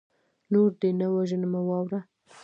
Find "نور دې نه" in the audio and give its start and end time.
0.51-1.07